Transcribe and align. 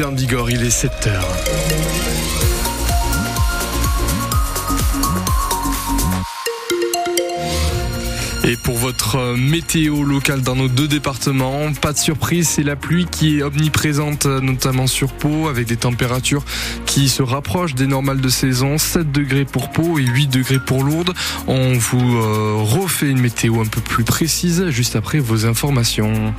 Il 0.00 0.62
est 0.62 0.68
7h. 0.68 1.10
Et 8.44 8.56
pour 8.56 8.76
votre 8.76 9.34
météo 9.36 10.04
locale 10.04 10.42
dans 10.42 10.54
nos 10.54 10.68
deux 10.68 10.86
départements, 10.86 11.72
pas 11.72 11.92
de 11.92 11.98
surprise, 11.98 12.48
c'est 12.48 12.62
la 12.62 12.76
pluie 12.76 13.06
qui 13.10 13.38
est 13.38 13.42
omniprésente, 13.42 14.26
notamment 14.26 14.86
sur 14.86 15.12
Pau, 15.12 15.48
avec 15.48 15.66
des 15.66 15.76
températures 15.76 16.44
qui 16.86 17.08
se 17.08 17.24
rapprochent 17.24 17.74
des 17.74 17.88
normales 17.88 18.20
de 18.20 18.28
saison. 18.28 18.78
7 18.78 19.10
degrés 19.10 19.46
pour 19.46 19.70
Pau 19.70 19.98
et 19.98 20.04
8 20.04 20.28
degrés 20.28 20.60
pour 20.60 20.84
Lourdes. 20.84 21.12
On 21.48 21.72
vous 21.72 22.18
euh, 22.18 22.52
refait 22.54 23.10
une 23.10 23.20
météo 23.20 23.60
un 23.60 23.66
peu 23.66 23.80
plus 23.80 24.04
précise 24.04 24.68
juste 24.68 24.94
après 24.94 25.18
vos 25.18 25.44
informations. 25.44 26.32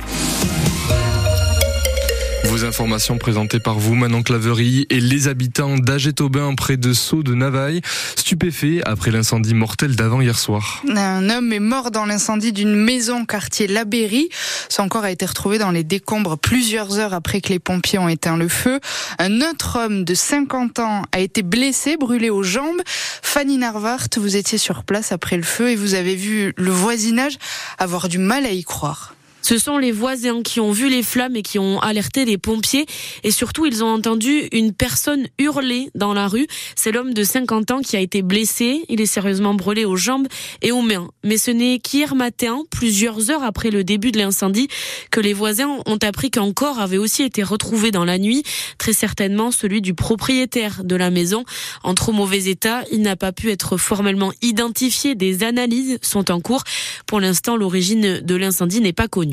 Vos 2.60 2.66
informations 2.66 3.16
présentées 3.16 3.58
par 3.58 3.78
vous, 3.78 3.94
Manon 3.94 4.22
Claverie, 4.22 4.86
et 4.90 5.00
les 5.00 5.28
habitants 5.28 5.78
d'Agétobin 5.78 6.54
près 6.54 6.76
de 6.76 6.92
Sceaux 6.92 7.22
de 7.22 7.32
Navaille, 7.32 7.80
stupéfaits 8.16 8.82
après 8.84 9.10
l'incendie 9.10 9.54
mortel 9.54 9.96
d'avant 9.96 10.20
hier 10.20 10.38
soir. 10.38 10.82
Un 10.94 11.30
homme 11.30 11.54
est 11.54 11.58
mort 11.58 11.90
dans 11.90 12.04
l'incendie 12.04 12.52
d'une 12.52 12.74
maison 12.74 13.24
quartier 13.24 13.66
Labéry. 13.66 14.28
Son 14.68 14.90
corps 14.90 15.04
a 15.04 15.10
été 15.10 15.24
retrouvé 15.24 15.56
dans 15.56 15.70
les 15.70 15.84
décombres 15.84 16.36
plusieurs 16.36 16.98
heures 16.98 17.14
après 17.14 17.40
que 17.40 17.48
les 17.48 17.60
pompiers 17.60 17.98
ont 17.98 18.10
éteint 18.10 18.36
le 18.36 18.48
feu. 18.48 18.78
Un 19.18 19.40
autre 19.40 19.78
homme 19.82 20.04
de 20.04 20.12
50 20.12 20.80
ans 20.80 21.04
a 21.12 21.20
été 21.20 21.42
blessé, 21.42 21.96
brûlé 21.96 22.28
aux 22.28 22.42
jambes. 22.42 22.82
Fanny 23.22 23.56
Narvart, 23.56 24.08
vous 24.18 24.36
étiez 24.36 24.58
sur 24.58 24.84
place 24.84 25.12
après 25.12 25.38
le 25.38 25.44
feu 25.44 25.70
et 25.70 25.76
vous 25.76 25.94
avez 25.94 26.14
vu 26.14 26.52
le 26.58 26.70
voisinage 26.70 27.38
avoir 27.78 28.10
du 28.10 28.18
mal 28.18 28.44
à 28.44 28.50
y 28.50 28.64
croire. 28.64 29.14
Ce 29.42 29.58
sont 29.58 29.78
les 29.78 29.92
voisins 29.92 30.42
qui 30.42 30.60
ont 30.60 30.70
vu 30.70 30.88
les 30.88 31.02
flammes 31.02 31.36
et 31.36 31.42
qui 31.42 31.58
ont 31.58 31.80
alerté 31.80 32.24
les 32.24 32.38
pompiers. 32.38 32.86
Et 33.24 33.30
surtout, 33.30 33.66
ils 33.66 33.82
ont 33.82 33.88
entendu 33.88 34.48
une 34.52 34.72
personne 34.72 35.26
hurler 35.38 35.90
dans 35.94 36.12
la 36.12 36.28
rue. 36.28 36.46
C'est 36.76 36.92
l'homme 36.92 37.14
de 37.14 37.24
50 37.24 37.70
ans 37.70 37.80
qui 37.80 37.96
a 37.96 38.00
été 38.00 38.22
blessé. 38.22 38.84
Il 38.88 39.00
est 39.00 39.06
sérieusement 39.06 39.54
brûlé 39.54 39.84
aux 39.84 39.96
jambes 39.96 40.28
et 40.62 40.72
aux 40.72 40.82
mains. 40.82 41.08
Mais 41.24 41.38
ce 41.38 41.50
n'est 41.50 41.78
qu'hier 41.78 42.14
matin, 42.14 42.62
plusieurs 42.70 43.30
heures 43.30 43.42
après 43.42 43.70
le 43.70 43.82
début 43.82 44.12
de 44.12 44.18
l'incendie, 44.18 44.68
que 45.10 45.20
les 45.20 45.32
voisins 45.32 45.78
ont 45.86 45.98
appris 46.02 46.30
qu'un 46.30 46.52
corps 46.52 46.78
avait 46.78 46.98
aussi 46.98 47.22
été 47.22 47.42
retrouvé 47.42 47.90
dans 47.90 48.04
la 48.04 48.18
nuit. 48.18 48.42
Très 48.78 48.92
certainement 48.92 49.50
celui 49.50 49.80
du 49.80 49.94
propriétaire 49.94 50.84
de 50.84 50.96
la 50.96 51.10
maison. 51.10 51.44
En 51.82 51.94
trop 51.94 52.12
mauvais 52.12 52.44
état, 52.44 52.84
il 52.92 53.02
n'a 53.02 53.16
pas 53.16 53.32
pu 53.32 53.50
être 53.50 53.76
formellement 53.76 54.32
identifié. 54.42 55.14
Des 55.14 55.44
analyses 55.44 55.98
sont 56.02 56.30
en 56.30 56.40
cours. 56.40 56.64
Pour 57.06 57.20
l'instant, 57.20 57.56
l'origine 57.56 58.20
de 58.20 58.34
l'incendie 58.34 58.80
n'est 58.80 58.92
pas 58.92 59.08
connue. 59.08 59.29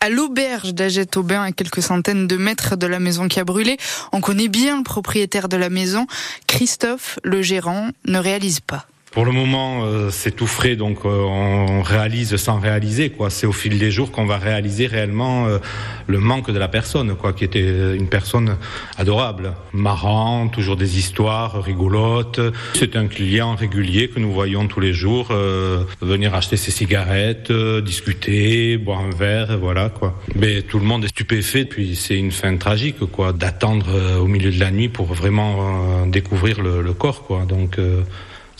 À 0.00 0.08
l'auberge 0.08 0.74
d'Agette-Aubin, 0.74 1.42
à 1.42 1.52
quelques 1.52 1.82
centaines 1.82 2.26
de 2.26 2.36
mètres 2.36 2.76
de 2.76 2.86
la 2.86 2.98
maison 2.98 3.28
qui 3.28 3.40
a 3.40 3.44
brûlé, 3.44 3.76
on 4.12 4.20
connaît 4.20 4.48
bien 4.48 4.78
le 4.78 4.82
propriétaire 4.82 5.48
de 5.48 5.56
la 5.56 5.70
maison. 5.70 6.06
Christophe, 6.46 7.18
le 7.22 7.42
gérant, 7.42 7.90
ne 8.06 8.18
réalise 8.18 8.60
pas. 8.60 8.86
Pour 9.10 9.24
le 9.24 9.32
moment, 9.32 9.82
euh, 9.86 10.10
c'est 10.10 10.30
tout 10.30 10.46
frais, 10.46 10.76
donc 10.76 10.98
euh, 11.04 11.08
on 11.08 11.82
réalise 11.82 12.36
sans 12.36 12.60
réaliser. 12.60 13.10
Quoi, 13.10 13.28
c'est 13.28 13.44
au 13.44 13.50
fil 13.50 13.76
des 13.76 13.90
jours 13.90 14.12
qu'on 14.12 14.24
va 14.24 14.36
réaliser 14.38 14.86
réellement 14.86 15.48
euh, 15.48 15.58
le 16.06 16.20
manque 16.20 16.52
de 16.52 16.58
la 16.60 16.68
personne, 16.68 17.16
quoi, 17.16 17.32
qui 17.32 17.42
était 17.42 17.96
une 17.96 18.06
personne 18.06 18.56
adorable, 18.98 19.54
marrant, 19.72 20.46
toujours 20.46 20.76
des 20.76 20.96
histoires 20.96 21.60
rigolotes. 21.60 22.40
C'est 22.74 22.94
un 22.94 23.08
client 23.08 23.56
régulier 23.56 24.06
que 24.06 24.20
nous 24.20 24.30
voyons 24.30 24.68
tous 24.68 24.78
les 24.78 24.92
jours 24.92 25.32
venir 26.00 26.34
acheter 26.34 26.56
ses 26.56 26.70
cigarettes, 26.70 27.50
discuter, 27.82 28.76
boire 28.76 29.00
un 29.00 29.10
verre, 29.10 29.58
voilà 29.58 29.88
quoi. 29.88 30.20
Mais 30.36 30.62
tout 30.62 30.78
le 30.78 30.84
monde 30.84 31.04
est 31.04 31.08
stupéfait, 31.08 31.64
puis 31.64 31.96
c'est 31.96 32.16
une 32.16 32.30
fin 32.30 32.56
tragique, 32.56 33.00
quoi, 33.10 33.32
d'attendre 33.32 34.20
au 34.20 34.26
milieu 34.26 34.52
de 34.52 34.60
la 34.60 34.70
nuit 34.70 34.88
pour 34.88 35.06
vraiment 35.06 36.06
découvrir 36.06 36.62
le, 36.62 36.82
le 36.82 36.92
corps, 36.92 37.24
quoi. 37.24 37.44
Donc 37.44 37.78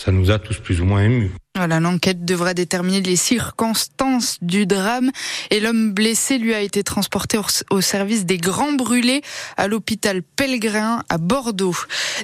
ça 0.00 0.12
nous 0.12 0.30
a 0.30 0.38
tous 0.38 0.58
plus 0.58 0.80
ou 0.80 0.86
moins 0.86 1.04
émus. 1.04 1.30
Voilà, 1.56 1.80
l'enquête 1.80 2.24
devra 2.24 2.54
déterminer 2.54 3.00
les 3.00 3.16
circonstances 3.16 4.38
du 4.40 4.66
drame 4.66 5.10
et 5.50 5.58
l'homme 5.58 5.90
blessé 5.92 6.38
lui 6.38 6.54
a 6.54 6.60
été 6.60 6.84
transporté 6.84 7.38
au 7.70 7.80
service 7.80 8.24
des 8.24 8.38
grands 8.38 8.72
brûlés 8.72 9.20
à 9.56 9.66
l'hôpital 9.66 10.22
Pellegrin 10.22 11.02
à 11.08 11.18
Bordeaux. 11.18 11.74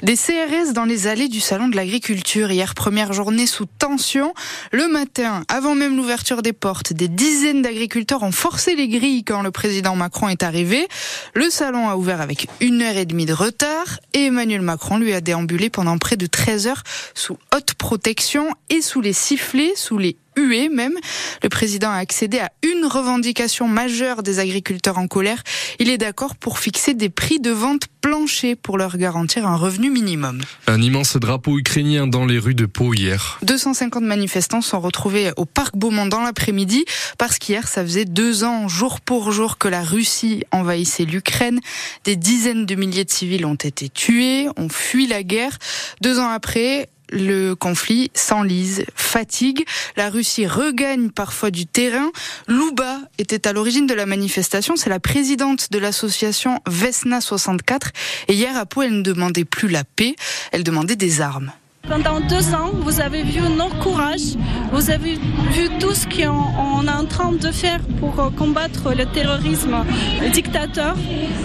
Des 0.03 0.15
CRS 0.15 0.72
dans 0.75 0.84
les 0.84 1.09
allées 1.09 1.26
du 1.26 1.41
salon 1.41 1.66
de 1.66 1.75
l'agriculture 1.75 2.53
hier 2.53 2.76
première 2.76 3.12
journée 3.12 3.48
sous 3.48 3.66
tension. 3.66 4.32
Le 4.70 4.86
matin, 4.86 5.42
avant 5.48 5.75
même 5.75 5.97
l'ouverture 5.97 6.41
des 6.41 6.53
portes, 6.53 6.92
des 6.92 7.09
dizaines 7.09 7.62
d'agriculteurs 7.62 8.22
ont 8.22 8.32
forcé 8.32 8.76
les 8.76 8.86
grilles 8.86 9.25
quand 9.25 9.42
le 9.42 9.50
président 9.50 9.97
Macron 9.97 10.28
est 10.28 10.44
arrivé. 10.44 10.86
Le 11.34 11.50
salon 11.50 11.88
a 11.88 11.97
ouvert 11.97 12.20
avec 12.20 12.47
une 12.60 12.81
heure 12.81 12.97
et 12.97 13.06
demie 13.06 13.26
de 13.26 13.32
retard 13.32 13.98
et 14.15 14.26
Emmanuel 14.26 14.62
Macron 14.62 14.98
lui 14.98 15.12
a 15.12 15.20
déambulé 15.20 15.69
pendant 15.69 15.98
près 15.98 16.16
de 16.16 16.26
13 16.26 16.69
heures 16.69 16.84
sous 17.15 17.36
haute 17.53 17.75
protection 17.75 18.54
et 18.70 18.81
sous 18.81 19.00
les 19.00 19.16
sifflé 19.16 19.72
sous 19.75 19.99
les 19.99 20.16
huées 20.37 20.69
même. 20.69 20.94
Le 21.43 21.49
président 21.49 21.91
a 21.91 21.97
accédé 21.97 22.38
à 22.38 22.50
une 22.62 22.84
revendication 22.84 23.69
majeure 23.69 24.22
des 24.22 24.38
agriculteurs 24.38 24.99
en 24.99 25.09
colère. 25.09 25.43
Il 25.78 25.91
est 25.91 25.99
d'accord 25.99 26.37
pour 26.37 26.59
fixer 26.59 26.94
des 26.94 27.09
prix 27.09 27.41
de 27.41 27.50
vente 27.50 27.84
planchers 28.00 28.56
pour 28.62 28.78
leur 28.78 28.97
garantir 28.97 29.47
un 29.47 29.56
revenu 29.56 29.91
minimum. 29.91 30.43
Un 30.66 30.81
immense 30.81 31.16
drapeau 31.16 31.59
ukrainien 31.59 32.06
dans 32.06 32.25
les 32.25 32.38
rues 32.38 32.54
de 32.54 32.66
Pau 32.66 32.94
hier. 32.94 33.38
250 33.43 34.03
manifestants 34.04 34.60
sont 34.60 34.81
retrouvés 34.81 35.33
au 35.37 35.44
parc 35.44 35.77
Beaumont 35.77 36.06
dans 36.06 36.21
l'après-midi 36.21 36.84
parce 37.19 37.38
qu'hier, 37.38 37.66
ça 37.66 37.83
faisait 37.83 38.04
deux 38.04 38.44
ans, 38.44 38.69
jour 38.69 39.00
pour 39.00 39.33
jour, 39.33 39.59
que 39.59 39.69
la 39.69 39.83
Russie 39.83 40.44
envahissait 40.53 41.04
l'Ukraine. 41.04 41.60
Des 42.04 42.16
dizaines 42.16 42.66
de 42.66 42.75
milliers 42.75 43.04
de 43.04 43.10
civils 43.10 43.47
ont 43.47 43.54
été 43.54 43.88
tués, 43.88 44.48
ont 44.56 44.69
fui 44.69 45.06
la 45.06 45.22
guerre. 45.22 45.59
Deux 46.00 46.19
ans 46.19 46.28
après, 46.28 46.88
le 47.10 47.54
conflit 47.54 48.10
s'enlise, 48.14 48.84
fatigue. 48.94 49.64
La 49.96 50.10
Russie 50.10 50.46
regagne 50.46 51.10
parfois 51.10 51.50
du 51.50 51.66
terrain. 51.66 52.10
Louba 52.48 52.98
était 53.18 53.46
à 53.46 53.52
l'origine 53.52 53.86
de 53.86 53.94
la 53.94 54.06
manifestation. 54.06 54.76
C'est 54.76 54.90
la 54.90 55.00
présidente 55.00 55.70
de 55.70 55.78
l'association 55.78 56.60
Vesna 56.66 57.20
64. 57.20 57.90
Et 58.28 58.34
hier 58.34 58.56
à 58.56 58.66
Pau, 58.66 58.82
elle 58.82 58.98
ne 58.98 59.02
demandait 59.02 59.44
plus 59.44 59.68
la 59.68 59.84
paix, 59.84 60.16
elle 60.52 60.64
demandait 60.64 60.96
des 60.96 61.20
armes. 61.20 61.52
Pendant 61.88 62.18
deux 62.18 62.52
ans, 62.52 62.72
vous 62.74 63.00
avez 63.00 63.22
vu 63.22 63.40
notre 63.56 63.78
courage, 63.78 64.34
vous 64.72 64.90
avez 64.90 65.14
vu 65.52 65.68
tout 65.78 65.94
ce 65.94 66.04
qu'on 66.06 66.84
est 66.84 66.90
en 66.90 67.06
train 67.06 67.30
de 67.30 67.52
faire 67.52 67.78
pour 68.00 68.32
combattre 68.34 68.92
le 68.92 69.06
terrorisme 69.06 69.84
dictateur. 70.32 70.96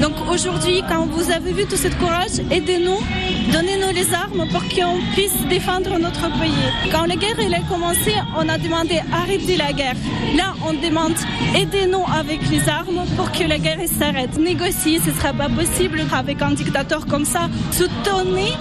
Donc 0.02 0.14
aujourd'hui, 0.32 0.82
quand 0.90 1.06
vous 1.06 1.30
avez 1.30 1.52
vu 1.54 1.66
tout 1.68 1.78
ce 1.78 1.90
courage, 1.90 2.40
aidez-nous, 2.50 2.98
donnez-nous 3.52 3.94
les 3.94 4.14
armes 4.14 4.46
pour 4.52 4.64
qu'on 4.64 5.00
puisse 5.14 5.46
défendre 5.50 5.98
notre 6.00 6.30
pays. 6.40 6.92
Quand 6.92 7.06
la 7.06 7.16
guerre 7.16 7.38
a 7.40 7.62
commencé, 7.72 8.14
on 8.38 8.48
a 8.48 8.58
demandé 8.58 9.02
arrêtez 9.12 9.58
la 9.58 9.74
guerre. 9.74 9.96
Là, 10.36 10.54
on 10.68 10.74
demande 10.74 11.16
aidez-nous 11.56 12.04
avec 12.14 12.50
les 12.50 12.68
armes 12.70 13.06
pour 13.16 13.32
que 13.32 13.44
la 13.44 13.58
guerre 13.58 13.80
s'arrête. 13.88 14.38
Négocier, 14.38 15.00
ce 15.00 15.10
ne 15.10 15.16
sera 15.16 15.34
pas 15.34 15.50
possible 15.50 16.02
avec 16.12 16.42
un 16.42 16.52
dictateur 16.52 17.06
comme 17.06 17.26
ça. 17.26 17.50
Soutenez 17.72 18.54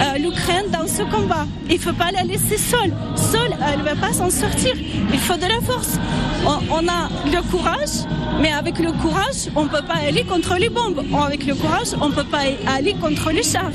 euh, 0.00 0.18
l'Ukraine 0.18 0.70
dans 0.70 0.86
ce 0.86 1.02
combat 1.02 1.46
il 1.68 1.76
ne 1.76 1.80
faut 1.80 1.92
pas 1.92 2.10
la 2.12 2.22
laisser 2.22 2.58
seule. 2.58 2.92
Seule, 3.16 3.56
elle 3.72 3.80
ne 3.80 3.84
va 3.84 3.94
pas 3.94 4.12
s'en 4.12 4.30
sortir. 4.30 4.74
Il 5.12 5.18
faut 5.18 5.36
de 5.36 5.46
la 5.46 5.60
force. 5.60 5.98
On, 6.46 6.86
a 6.88 7.08
le 7.24 7.42
courage, 7.50 8.06
mais 8.40 8.52
avec 8.52 8.78
le 8.78 8.92
courage, 8.92 9.48
on 9.56 9.64
ne 9.64 9.68
peut 9.68 9.84
pas 9.86 9.96
aller 10.06 10.24
contre 10.24 10.56
les 10.58 10.68
bombes. 10.68 11.02
Avec 11.26 11.46
le 11.46 11.54
courage, 11.54 11.88
on 12.00 12.10
ne 12.10 12.14
peut 12.14 12.24
pas 12.24 12.42
aller 12.66 12.94
contre 12.94 13.30
les 13.30 13.42
chars. 13.42 13.72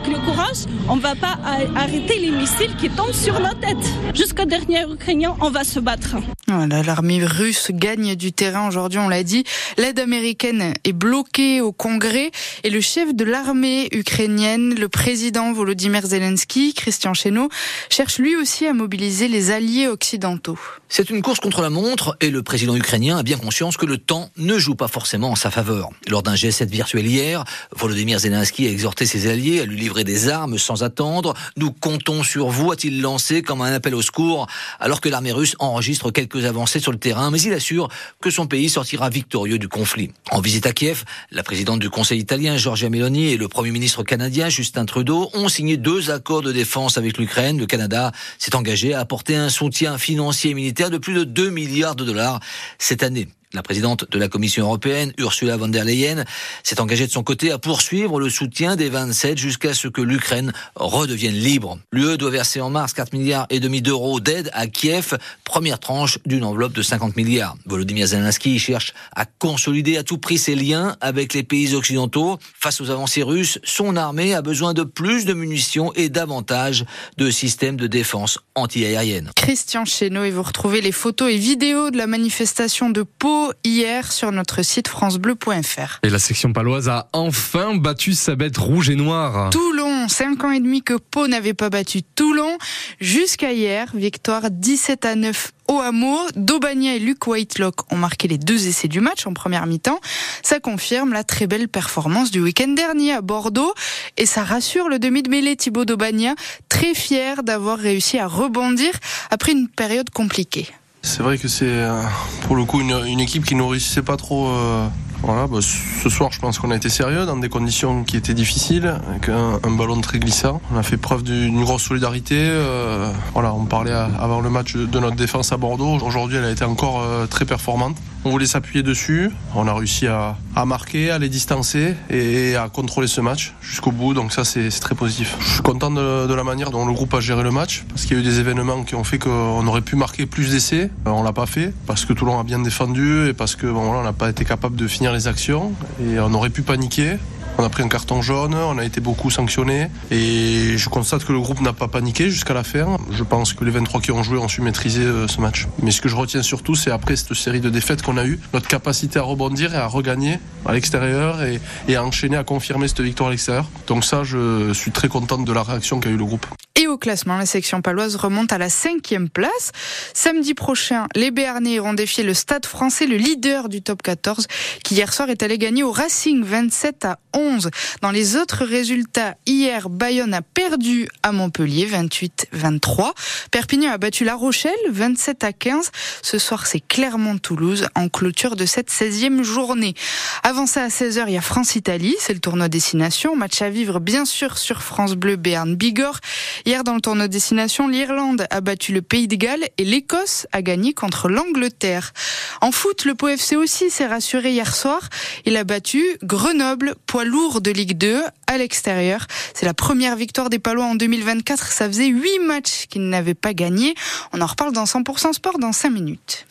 Le 0.00 0.24
courage, 0.24 0.64
on 0.88 0.96
ne 0.96 1.02
va 1.02 1.14
pas 1.14 1.38
arrêter 1.76 2.18
les 2.18 2.30
missiles 2.30 2.74
qui 2.76 2.88
tombent 2.88 3.12
sur 3.12 3.38
nos 3.38 3.52
têtes. 3.52 3.92
Jusqu'au 4.14 4.46
dernier 4.46 4.84
Ukrainien, 4.90 5.36
on 5.40 5.50
va 5.50 5.64
se 5.64 5.80
battre. 5.80 6.16
Voilà, 6.48 6.82
l'armée 6.82 7.22
russe 7.22 7.70
gagne 7.70 8.14
du 8.14 8.32
terrain 8.32 8.68
aujourd'hui, 8.68 8.98
on 8.98 9.08
l'a 9.08 9.22
dit. 9.22 9.44
L'aide 9.76 9.98
américaine 9.98 10.72
est 10.84 10.92
bloquée 10.94 11.60
au 11.60 11.72
Congrès 11.72 12.30
et 12.64 12.70
le 12.70 12.80
chef 12.80 13.14
de 13.14 13.24
l'armée 13.24 13.88
ukrainienne, 13.92 14.74
le 14.74 14.88
président 14.88 15.52
Volodymyr 15.52 16.06
Zelensky, 16.06 16.72
Christian 16.72 17.12
Chesneau, 17.12 17.50
cherche 17.90 18.18
lui 18.18 18.34
aussi 18.34 18.66
à 18.66 18.72
mobiliser 18.72 19.28
les 19.28 19.50
alliés 19.50 19.88
occidentaux. 19.88 20.58
C'est 20.88 21.10
une 21.10 21.20
course 21.20 21.40
contre 21.40 21.60
la 21.60 21.70
montre 21.70 22.16
et 22.20 22.30
le 22.30 22.42
président 22.42 22.76
ukrainien 22.76 23.18
a 23.18 23.22
bien 23.22 23.36
conscience 23.36 23.76
que 23.76 23.86
le 23.86 23.98
temps 23.98 24.30
ne 24.38 24.58
joue 24.58 24.74
pas 24.74 24.88
forcément 24.88 25.30
en 25.30 25.36
sa 25.36 25.50
faveur. 25.50 25.90
Lors 26.08 26.22
d'un 26.22 26.34
G7 26.34 26.66
virtuel 26.66 27.06
hier, 27.06 27.44
Volodymyr 27.76 28.18
Zelensky 28.18 28.66
a 28.66 28.70
exhorté 28.70 29.04
ses 29.04 29.26
alliés 29.26 29.60
à 29.60 29.66
lui 29.66 29.81
livrer 29.82 30.04
des 30.04 30.28
armes 30.28 30.58
sans 30.58 30.82
attendre. 30.82 31.34
Nous 31.56 31.72
comptons 31.72 32.22
sur 32.22 32.48
vous, 32.48 32.72
a-t-il 32.72 33.02
lancé 33.02 33.42
comme 33.42 33.60
un 33.60 33.72
appel 33.72 33.94
au 33.94 34.02
secours, 34.02 34.46
alors 34.80 35.00
que 35.00 35.08
l'armée 35.08 35.32
russe 35.32 35.56
enregistre 35.58 36.10
quelques 36.10 36.44
avancées 36.44 36.80
sur 36.80 36.92
le 36.92 36.98
terrain, 36.98 37.30
mais 37.30 37.40
il 37.40 37.52
assure 37.52 37.88
que 38.20 38.30
son 38.30 38.46
pays 38.46 38.70
sortira 38.70 39.10
victorieux 39.10 39.58
du 39.58 39.68
conflit. 39.68 40.10
En 40.30 40.40
visite 40.40 40.66
à 40.66 40.72
Kiev, 40.72 41.04
la 41.30 41.42
présidente 41.42 41.80
du 41.80 41.90
Conseil 41.90 42.20
italien, 42.20 42.56
Giorgia 42.56 42.88
Meloni, 42.88 43.32
et 43.32 43.36
le 43.36 43.48
premier 43.48 43.70
ministre 43.70 44.02
canadien, 44.02 44.48
Justin 44.48 44.86
Trudeau, 44.86 45.30
ont 45.34 45.48
signé 45.48 45.76
deux 45.76 46.10
accords 46.10 46.42
de 46.42 46.52
défense 46.52 46.96
avec 46.96 47.18
l'Ukraine. 47.18 47.58
Le 47.58 47.66
Canada 47.66 48.12
s'est 48.38 48.54
engagé 48.54 48.94
à 48.94 49.00
apporter 49.00 49.36
un 49.36 49.48
soutien 49.48 49.98
financier 49.98 50.52
et 50.52 50.54
militaire 50.54 50.90
de 50.90 50.98
plus 50.98 51.14
de 51.14 51.24
2 51.24 51.50
milliards 51.50 51.96
de 51.96 52.04
dollars 52.04 52.40
cette 52.78 53.02
année. 53.02 53.28
La 53.54 53.62
présidente 53.62 54.10
de 54.10 54.18
la 54.18 54.28
Commission 54.28 54.64
européenne, 54.64 55.12
Ursula 55.18 55.58
von 55.58 55.68
der 55.68 55.84
Leyen, 55.84 56.24
s'est 56.62 56.80
engagée 56.80 57.06
de 57.06 57.12
son 57.12 57.22
côté 57.22 57.50
à 57.50 57.58
poursuivre 57.58 58.18
le 58.18 58.30
soutien 58.30 58.76
des 58.76 58.88
27 58.88 59.36
jusqu'à 59.36 59.74
ce 59.74 59.88
que 59.88 60.00
l'Ukraine 60.00 60.52
redevienne 60.74 61.34
libre. 61.34 61.78
L'UE 61.92 62.16
doit 62.16 62.30
verser 62.30 62.62
en 62.62 62.70
mars 62.70 62.94
4 62.94 63.12
milliards 63.12 63.46
et 63.50 63.60
demi 63.60 63.82
d'euros 63.82 64.20
d'aide 64.20 64.50
à 64.54 64.66
Kiev, 64.68 65.18
première 65.44 65.78
tranche 65.78 66.18
d'une 66.24 66.44
enveloppe 66.44 66.72
de 66.72 66.80
50 66.80 67.14
milliards. 67.16 67.56
Volodymyr 67.66 68.06
Zelensky 68.06 68.58
cherche 68.58 68.94
à 69.14 69.26
consolider 69.26 69.98
à 69.98 70.02
tout 70.02 70.16
prix 70.16 70.38
ses 70.38 70.54
liens 70.54 70.96
avec 71.02 71.34
les 71.34 71.42
pays 71.42 71.74
occidentaux. 71.74 72.38
Face 72.58 72.80
aux 72.80 72.90
avancées 72.90 73.22
russes, 73.22 73.58
son 73.64 73.96
armée 73.96 74.34
a 74.34 74.40
besoin 74.40 74.72
de 74.72 74.82
plus 74.82 75.26
de 75.26 75.34
munitions 75.34 75.92
et 75.94 76.08
davantage 76.08 76.86
de 77.18 77.30
systèmes 77.30 77.76
de 77.76 77.86
défense 77.86 78.38
anti-aérienne. 78.54 79.30
Christian 79.36 79.84
Chesneau 79.84 80.24
et 80.24 80.30
vous 80.30 80.42
retrouvez 80.42 80.80
les 80.80 80.92
photos 80.92 81.30
et 81.30 81.36
vidéos 81.36 81.90
de 81.90 81.98
la 81.98 82.06
manifestation 82.06 82.88
de 82.88 83.02
Pau 83.02 83.41
hier 83.64 84.12
sur 84.12 84.32
notre 84.32 84.62
site 84.62 84.88
francebleu.fr. 84.88 85.98
Et 86.02 86.10
la 86.10 86.18
section 86.18 86.52
paloise 86.52 86.88
a 86.88 87.08
enfin 87.12 87.74
battu 87.76 88.14
sa 88.14 88.34
bête 88.34 88.56
rouge 88.56 88.90
et 88.90 88.96
noire. 88.96 89.50
Toulon, 89.50 90.08
5 90.08 90.44
ans 90.44 90.50
et 90.50 90.60
demi 90.60 90.82
que 90.82 90.94
Pau 90.94 91.26
n'avait 91.28 91.54
pas 91.54 91.70
battu 91.70 92.02
Toulon. 92.02 92.58
Jusqu'à 93.00 93.52
hier, 93.52 93.90
victoire 93.94 94.50
17 94.50 95.04
à 95.04 95.14
9 95.14 95.52
au 95.68 95.80
hameau. 95.80 96.18
Daubagna 96.36 96.94
et 96.94 96.98
Luc 96.98 97.26
Whitelock 97.26 97.92
ont 97.92 97.96
marqué 97.96 98.28
les 98.28 98.38
deux 98.38 98.66
essais 98.66 98.88
du 98.88 99.00
match 99.00 99.26
en 99.26 99.32
première 99.32 99.66
mi-temps. 99.66 100.00
Ça 100.42 100.60
confirme 100.60 101.12
la 101.12 101.24
très 101.24 101.46
belle 101.46 101.68
performance 101.68 102.30
du 102.30 102.40
week-end 102.40 102.68
dernier 102.68 103.12
à 103.12 103.20
Bordeaux. 103.20 103.74
Et 104.16 104.26
ça 104.26 104.44
rassure 104.44 104.88
le 104.88 104.98
demi 104.98 105.22
de 105.22 105.30
mêlée 105.30 105.56
Thibaut 105.56 105.84
Daubagna, 105.84 106.34
très 106.68 106.94
fier 106.94 107.42
d'avoir 107.42 107.78
réussi 107.78 108.18
à 108.18 108.26
rebondir 108.26 108.92
après 109.30 109.52
une 109.52 109.68
période 109.68 110.10
compliquée. 110.10 110.68
C'est 111.04 111.24
vrai 111.24 111.36
que 111.36 111.48
c'est 111.48 111.66
euh, 111.66 112.00
pour 112.46 112.54
le 112.54 112.64
coup 112.64 112.80
une, 112.80 113.18
équipe 113.20 113.44
qui 113.44 113.56
ne 113.56 113.62
réussissait 113.62 114.02
pas 114.02 114.16
trop. 114.16 114.48
Euh, 114.48 114.86
voilà, 115.22 115.48
bah, 115.48 115.58
ce 115.60 116.08
soir, 116.08 116.30
je 116.32 116.38
pense 116.38 116.60
qu'on 116.60 116.70
a 116.70 116.76
été 116.76 116.88
sérieux 116.88 117.26
dans 117.26 117.36
des 117.36 117.48
conditions 117.48 118.04
qui 118.04 118.16
étaient 118.16 118.34
difficiles, 118.34 119.00
avec 119.08 119.28
un, 119.28 119.58
ballon 119.76 120.00
très 120.00 120.20
glissant. 120.20 120.60
On 120.72 120.78
a 120.78 120.82
fait 120.84 120.96
preuve 120.96 121.24
d'une 121.24 121.62
grosse 121.64 121.82
solidarité. 121.82 122.38
Euh, 122.38 123.12
voilà, 123.32 123.52
on 123.52 123.64
parlait 123.64 123.92
avant 123.92 124.40
le 124.40 124.50
match 124.50 124.76
de 124.76 124.98
notre 125.00 125.16
défense 125.16 125.52
à 125.52 125.56
Bordeaux. 125.56 125.98
Aujourd'hui, 126.02 126.38
elle 126.38 126.44
a 126.44 126.50
été 126.50 126.64
encore 126.64 127.04
très 127.28 127.44
performante. 127.44 127.96
On 128.24 128.30
voulait 128.30 128.46
s'appuyer 128.46 128.84
dessus. 128.84 129.30
On 129.54 129.66
a 129.66 129.74
réussi 129.74 130.06
à, 130.06 130.36
marquer, 130.64 131.10
à 131.10 131.18
les 131.18 131.28
distancer 131.28 131.96
et 132.08 132.54
à 132.54 132.68
contrôler 132.68 133.08
ce 133.08 133.20
match 133.20 133.52
jusqu'au 133.60 133.90
bout. 133.90 134.14
Donc 134.14 134.32
ça, 134.32 134.44
c'est 134.44 134.68
très 134.70 134.94
positif. 134.94 135.36
Je 135.40 135.54
suis 135.54 135.62
content 135.62 135.90
de, 135.90 136.32
la 136.32 136.44
manière 136.44 136.70
dont 136.70 136.86
le 136.86 136.92
groupe 136.92 137.12
a 137.14 137.20
géré 137.20 137.42
le 137.42 137.50
match 137.50 137.84
parce 137.88 138.04
qu'il 138.04 138.16
y 138.16 138.20
a 138.20 138.22
eu 138.22 138.24
des 138.24 138.38
événements 138.38 138.84
qui 138.84 138.94
ont 138.94 139.02
fait 139.02 139.18
qu'on 139.18 139.66
aurait 139.66 139.80
pu 139.80 139.96
marquer 139.96 140.26
plus 140.26 140.50
d'essais. 140.50 140.90
Euh, 141.06 141.10
On 141.10 141.24
l'a 141.24 141.32
pas 141.32 141.46
fait 141.46 141.74
parce 141.86 142.04
que 142.04 142.12
Toulon 142.12 142.38
a 142.38 142.44
bien 142.44 142.60
défendu 142.60 143.28
et 143.28 143.32
parce 143.32 143.56
que 143.56 143.66
voilà, 143.66 144.00
on 144.00 144.02
n'a 144.04 144.12
pas 144.12 144.30
été 144.30 144.44
capable 144.44 144.76
de 144.76 144.86
finir 144.86 145.12
les 145.12 145.26
actions 145.26 145.72
et 146.00 146.20
on 146.20 146.32
aurait 146.32 146.50
pu 146.50 146.62
paniquer. 146.62 147.16
On 147.58 147.64
a 147.64 147.68
pris 147.68 147.82
un 147.82 147.88
carton 147.88 148.22
jaune, 148.22 148.54
on 148.54 148.78
a 148.78 148.84
été 148.84 149.00
beaucoup 149.00 149.30
sanctionné 149.30 149.90
et 150.10 150.76
je 150.76 150.88
constate 150.88 151.24
que 151.24 151.32
le 151.32 151.40
groupe 151.40 151.60
n'a 151.60 151.72
pas 151.72 151.86
paniqué 151.86 152.30
jusqu'à 152.30 152.54
la 152.54 152.64
fin. 152.64 152.96
Je 153.10 153.22
pense 153.22 153.52
que 153.52 153.64
les 153.64 153.70
23 153.70 154.00
qui 154.00 154.10
ont 154.10 154.22
joué 154.22 154.38
ont 154.38 154.48
su 154.48 154.62
maîtriser 154.62 155.04
euh, 155.04 155.28
ce 155.28 155.40
match. 155.40 155.68
Mais 155.82 155.90
ce 155.90 156.00
que 156.00 156.08
je 156.08 156.16
retiens 156.16 156.42
surtout, 156.42 156.74
c'est 156.74 156.90
après 156.90 157.14
cette 157.16 157.34
série 157.34 157.60
de 157.60 157.70
défaites 157.70 158.02
qu'on 158.02 158.16
a 158.16 158.24
eue, 158.24 158.40
notre 158.54 158.68
capacité 158.68 159.18
à 159.18 159.22
rebondir 159.22 159.74
et 159.74 159.78
à 159.78 159.86
regagner 159.86 160.38
à 160.64 160.72
l'extérieur 160.72 161.42
et, 161.42 161.60
et 161.88 161.96
à 161.96 162.04
enchaîner, 162.04 162.36
à 162.36 162.44
confirmer 162.44 162.88
cette 162.88 163.00
victoire 163.00 163.28
à 163.28 163.32
l'extérieur. 163.32 163.66
Donc 163.86 164.04
ça, 164.04 164.24
je 164.24 164.72
suis 164.72 164.90
très 164.90 165.08
contente 165.08 165.44
de 165.44 165.52
la 165.52 165.62
réaction 165.62 166.00
qu'a 166.00 166.10
eu 166.10 166.16
le 166.16 166.24
groupe. 166.24 166.46
Au 166.92 166.98
classement, 166.98 167.38
la 167.38 167.46
section 167.46 167.80
paloise 167.80 168.16
remonte 168.16 168.52
à 168.52 168.58
la 168.58 168.68
cinquième 168.68 169.30
place. 169.30 169.72
Samedi 170.12 170.52
prochain, 170.52 171.06
les 171.14 171.30
Béarnais 171.30 171.70
iront 171.70 171.94
défier 171.94 172.22
le 172.22 172.34
Stade 172.34 172.66
français, 172.66 173.06
le 173.06 173.16
leader 173.16 173.70
du 173.70 173.80
top 173.80 174.02
14, 174.02 174.46
qui 174.84 174.96
hier 174.96 175.10
soir 175.14 175.30
est 175.30 175.42
allé 175.42 175.56
gagner 175.56 175.82
au 175.84 175.90
Racing 175.90 176.44
27 176.44 177.06
à 177.06 177.18
11. 177.32 177.70
Dans 178.02 178.10
les 178.10 178.36
autres 178.36 178.66
résultats, 178.66 179.36
hier, 179.46 179.88
Bayonne 179.88 180.34
a 180.34 180.42
perdu 180.42 181.08
à 181.22 181.32
Montpellier 181.32 181.86
28-23. 181.86 183.12
Perpignan 183.50 183.90
a 183.90 183.96
battu 183.96 184.24
La 184.24 184.34
Rochelle 184.34 184.72
27 184.90 185.44
à 185.44 185.54
15. 185.54 185.92
Ce 186.20 186.38
soir, 186.38 186.66
c'est 186.66 186.80
Clermont-Toulouse 186.80 187.86
en 187.94 188.10
clôture 188.10 188.54
de 188.54 188.66
cette 188.66 188.90
16e 188.90 189.42
journée. 189.42 189.94
Avant 190.42 190.66
ça, 190.66 190.82
à 190.82 190.88
16h, 190.88 191.24
il 191.28 191.32
y 191.32 191.38
a 191.38 191.40
France-Italie. 191.40 192.16
C'est 192.18 192.34
le 192.34 192.40
tournoi 192.40 192.68
destination. 192.68 193.34
Match 193.34 193.62
à 193.62 193.70
vivre, 193.70 193.98
bien 193.98 194.26
sûr, 194.26 194.58
sur 194.58 194.82
France 194.82 195.14
Bleu, 195.14 195.36
Béarn, 195.36 195.74
Bigorre. 195.74 196.20
Hier, 196.66 196.81
dans 196.82 196.94
le 196.94 197.00
tournoi 197.00 197.28
destination, 197.28 197.88
l'Irlande 197.88 198.46
a 198.50 198.60
battu 198.60 198.92
le 198.92 199.02
Pays 199.02 199.28
de 199.28 199.36
Galles 199.36 199.64
et 199.78 199.84
l'Écosse 199.84 200.46
a 200.52 200.62
gagné 200.62 200.92
contre 200.94 201.28
l'Angleterre. 201.28 202.12
En 202.60 202.72
foot, 202.72 203.04
le 203.04 203.14
Pau 203.14 203.28
aussi 203.56 203.90
s'est 203.90 204.06
rassuré 204.06 204.52
hier 204.52 204.74
soir. 204.74 205.08
Il 205.44 205.56
a 205.56 205.64
battu 205.64 206.02
Grenoble, 206.22 206.94
poids 207.06 207.24
lourd 207.24 207.60
de 207.60 207.70
Ligue 207.70 207.96
2, 207.96 208.22
à 208.46 208.58
l'extérieur. 208.58 209.26
C'est 209.54 209.66
la 209.66 209.74
première 209.74 210.16
victoire 210.16 210.50
des 210.50 210.58
Palois 210.58 210.84
en 210.84 210.94
2024. 210.94 211.72
Ça 211.72 211.86
faisait 211.86 212.06
huit 212.06 212.38
matchs 212.40 212.86
qu'ils 212.88 213.08
n'avaient 213.08 213.34
pas 213.34 213.54
gagné. 213.54 213.94
On 214.32 214.40
en 214.40 214.46
reparle 214.46 214.72
dans 214.72 214.84
100% 214.84 215.32
Sport 215.32 215.58
dans 215.58 215.72
5 215.72 215.90
minutes. 215.90 216.46